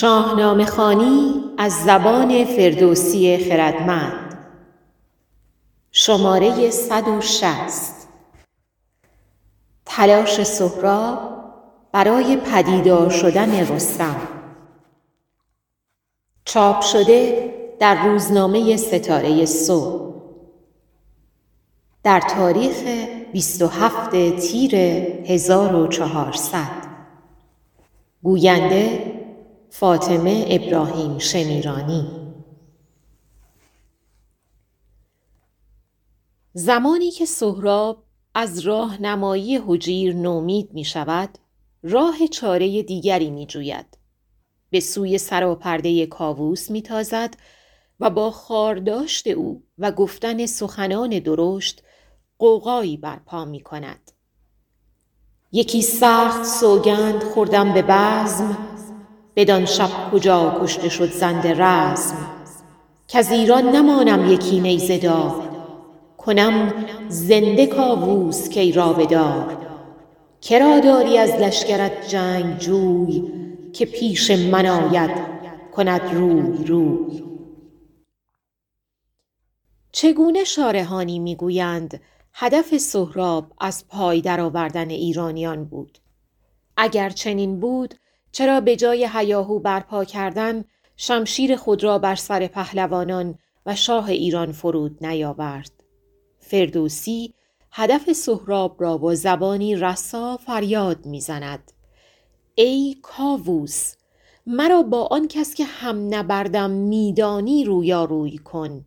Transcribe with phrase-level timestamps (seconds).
[0.00, 4.38] شاهنامه خانی از زبان فردوسی خردمند.
[5.92, 8.08] شماره 160
[9.86, 11.18] تلاش سهراب
[11.92, 14.16] برای پدیدار شدن رستم.
[16.44, 20.14] چاپ شده در روزنامه ستاره صبح.
[22.02, 22.76] در تاریخ
[23.32, 24.76] 27 تیر
[25.26, 26.88] 1400
[28.22, 29.07] گوینده
[29.70, 32.28] فاطمه ابراهیم شمیرانی
[36.52, 38.04] زمانی که سهراب
[38.34, 41.38] از راهنمایی حجیر نومید می شود
[41.82, 43.98] راه چاره دیگری می جوید.
[44.70, 47.34] به سوی سراپرده کاووس می تازد
[48.00, 51.82] و با خارداشت او و گفتن سخنان درشت
[52.38, 54.12] قوقایی برپا می کند.
[55.52, 58.77] یکی سخت سوگند خوردم به بزم
[59.38, 62.16] بدان شب کجا کشته شد زند رزم.
[63.08, 65.48] کز ایران نمانم یکی نیزه دار.
[66.18, 69.56] کنم زنده کاووس کی را بدار
[70.40, 73.32] کرا داری از لشکرت جنگ جوی
[73.72, 75.10] که پیش من آید
[75.72, 77.22] کند روی روی.
[79.92, 82.00] چگونه شارحانی می‌گویند
[82.34, 85.98] هدف سهراب از پای درآوردن ایرانیان بود؟
[86.76, 87.94] اگر چنین بود
[88.32, 90.64] چرا به جای هیاهو برپا کردن
[90.96, 95.70] شمشیر خود را بر سر پهلوانان و شاه ایران فرود نیاورد.
[96.38, 97.34] فردوسی
[97.72, 101.72] هدف سهراب را با زبانی رسا فریاد می‌زند.
[102.54, 103.94] ای کاووس
[104.46, 108.84] مرا با آن کس که هم نبردم میدانی رویاروی کن.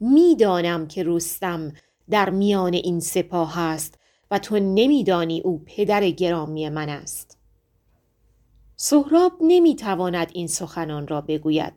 [0.00, 1.72] می‌دانم که رستم
[2.10, 3.98] در میان این سپاه است
[4.30, 7.31] و تو نمیدانی او پدر گرامی من است.
[8.84, 11.72] سهراب نمی‌تواند این سخنان را بگوید.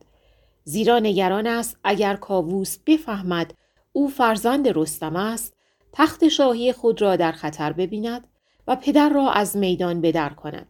[0.64, 3.54] زیرا نگران است اگر کاووس بفهمد
[3.94, 5.54] او فرزند رستم است
[5.94, 8.28] تخت شاهی خود را در خطر ببیند
[8.68, 10.68] و پدر را از میدان بدر کند.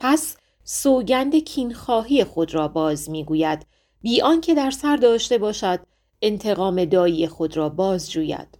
[0.00, 3.66] پس سوگند کینخواهی خود را باز می‌گوید.
[4.02, 5.80] بی آنکه در سر داشته باشد
[6.22, 8.58] انتقام دایی خود را باز جوید.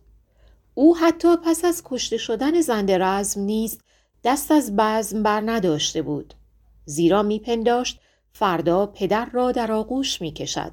[0.74, 3.78] او حتی پس از کشته شدن زنده رزم نیز
[4.24, 6.34] دست از بزم بر نداشته بود.
[6.84, 8.00] زیرا میپنداشت
[8.32, 10.72] فردا پدر را در آغوش می‌کشد.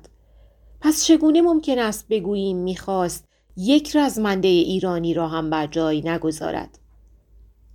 [0.82, 3.28] پس چگونه ممکن است بگوییم می‌خواست
[3.58, 6.80] یک رزمنده ایرانی را هم بر جای نگذارد؟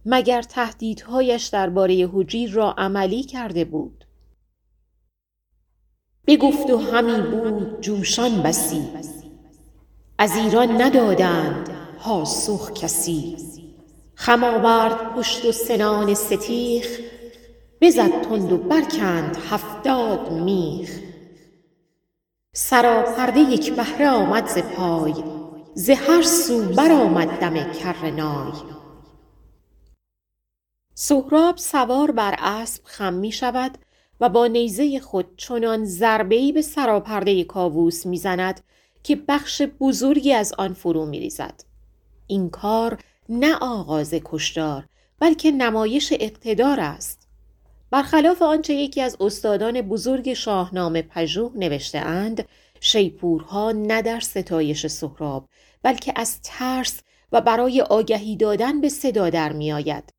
[0.07, 4.05] مگر تهدیدهایش درباره حجیر را عملی کرده بود؟
[6.27, 8.83] بگفت و همی بود جوشان بسی.
[10.19, 11.69] از ایران ندادند
[11.99, 13.37] پاسخ کسی.
[14.15, 17.01] خم آورد پشت و سنان ستیخ
[17.87, 21.01] بزد تند و برکند هفتاد میخ
[22.53, 25.15] سراپرده یک بهره آمد ز پای
[25.75, 28.53] ز هر سو برآمد دم کرنای
[30.95, 33.79] سهراب سوار بر اسب خم می شود
[34.21, 38.61] و با نیزه خود چنان ضربه به سراپرده کاووس می‌زند
[39.03, 41.65] که بخش بزرگی از آن فرو می ریزد.
[42.27, 42.99] این کار
[43.29, 44.85] نه آغاز کشتار
[45.19, 47.26] بلکه نمایش اقتدار است.
[47.91, 52.49] برخلاف آنچه یکی از استادان بزرگ شاهنامه پژوه نوشته اند
[52.81, 55.49] شیپورها نه در ستایش سهراب
[55.83, 57.01] بلکه از ترس
[57.33, 60.13] و برای آگهی دادن به صدا در می آید.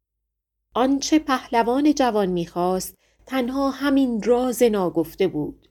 [0.73, 2.95] آنچه پهلوان جوان می‌خواست
[3.25, 5.67] تنها همین راز ناگفته بود.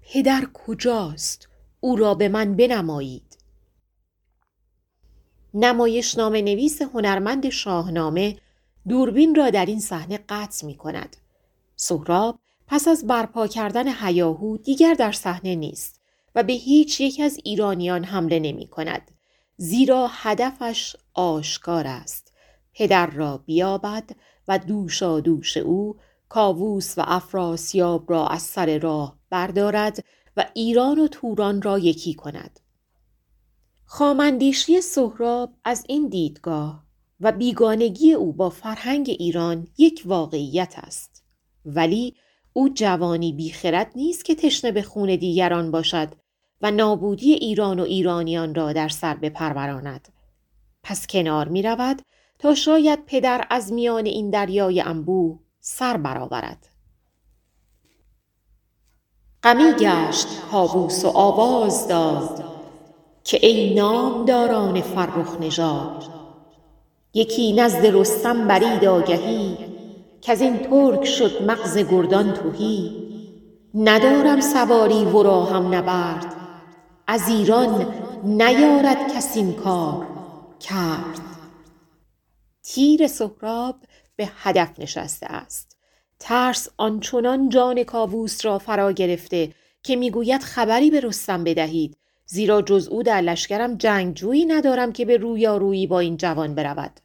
[0.00, 1.48] پدر کجاست؟
[1.80, 3.38] او را به من بنمایید.
[5.54, 8.36] نمایش نام نویس هنرمند شاهنامه
[8.88, 11.16] دوربین را در این صحنه قطع می کند
[11.80, 16.00] سهراب پس از برپا کردن هیاهو دیگر در صحنه نیست
[16.34, 19.10] و به هیچ یک از ایرانیان حمله نمی کند.
[19.56, 22.32] زیرا هدفش آشکار است.
[22.74, 24.10] پدر را بیابد
[24.48, 25.96] و دوشا دوش او
[26.28, 30.04] کاووس و افراسیاب را از سر راه بردارد
[30.36, 32.60] و ایران و توران را یکی کند.
[33.84, 36.84] خامندیشی سهراب از این دیدگاه
[37.20, 41.17] و بیگانگی او با فرهنگ ایران یک واقعیت است.
[41.68, 42.14] ولی
[42.52, 46.08] او جوانی بیخرد نیست که تشنه به خون دیگران باشد
[46.62, 50.08] و نابودی ایران و ایرانیان را در سر بپروراند.
[50.82, 52.02] پس کنار می رود
[52.38, 56.68] تا شاید پدر از میان این دریای انبوه سر برآورد.
[59.42, 62.44] غمی گشت کاووس و آواز داد
[63.24, 66.04] که ای نامداران فرخ نژاد
[67.14, 69.67] یکی نزد رستم برید آگهی
[70.20, 73.08] که از این ترک شد مغز گردان توهی
[73.74, 76.34] ندارم سواری ورا هم نبرد.
[77.06, 77.94] از ایران
[78.24, 80.06] نیارد کس این کار
[80.60, 81.20] کرد.
[82.62, 83.76] تیر سهراب
[84.16, 85.76] به هدف نشسته است.
[86.18, 91.96] ترس آنچنان جان کاووس را فرا گرفته که می‌گوید خبری به رستم بدهید.
[92.26, 97.00] زیرا جز او در لشکرم جنگجویی ندارم که به رویارویی با این جوان برود.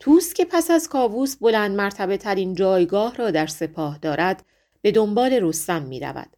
[0.00, 4.44] توس که پس از کاووس بلند مرتبه ترین جایگاه را در سپاه دارد
[4.82, 6.36] به دنبال رستم می رود.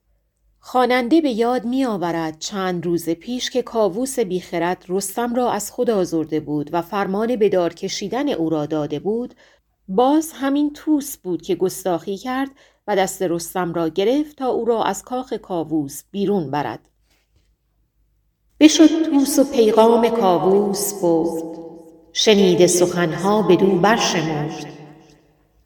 [0.61, 5.91] خواننده به یاد می آورد چند روز پیش که کاووس بیخرد رستم را از خود
[5.91, 9.35] آزرده بود و فرمان بدار کشیدن او را داده بود
[9.89, 12.51] باز همین توس بود که گستاخی کرد
[12.87, 16.89] و دست رستم را گرفت تا او را از کاخ کاووس بیرون برد
[18.61, 21.68] بشد توس و پیغام کاووس برد
[22.21, 24.67] شنیده سخنها بدو برشمرد.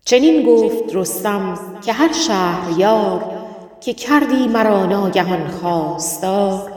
[0.04, 3.48] چنین گفت رستم که هر شهریار
[3.80, 6.72] که کردی مرا ناگهان خواستار.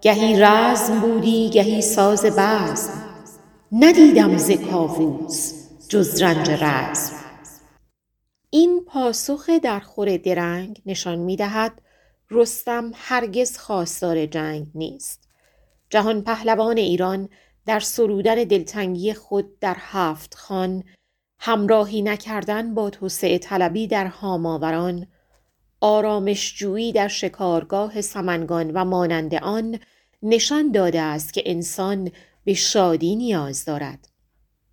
[0.00, 3.04] گهی رزم بودی گهی ساز بزم.
[3.72, 5.52] ندیدم ز کاووس
[5.88, 7.16] جز رنج رزم.
[8.50, 11.82] این پاسخ درخور درنگ نشان می دهد
[12.30, 15.28] رستم هرگز خواستار جنگ نیست.
[15.90, 17.28] جهان پهلوان ایران
[17.66, 20.84] در سرودن دلتنگی خود در هفت خان
[21.38, 25.06] همراهی نکردن با توسعه طلبی در هاماوران
[25.80, 29.78] آرامشجویی در شکارگاه سمنگان و مانند آن
[30.22, 32.10] نشان داده است که انسان
[32.44, 34.08] به شادی نیاز دارد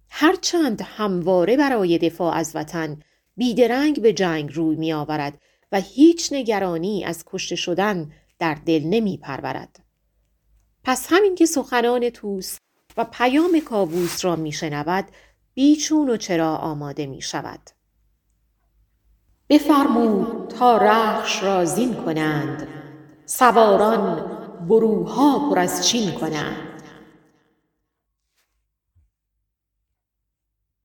[0.09, 2.99] هرچند همواره برای دفاع از وطن
[3.37, 5.41] بیدرنگ به جنگ روی می آورد
[5.71, 9.79] و هیچ نگرانی از کشته شدن در دل نمی پرورد.
[10.83, 12.57] پس همین که سخنان توس
[12.97, 15.05] و پیام کاووس را می شنود
[15.53, 17.59] بیچون و چرا آماده می شود.
[19.49, 22.67] بفرمود تا رخش را زین کنند
[23.25, 24.25] سواران
[24.69, 26.66] بروها پر از چین کنند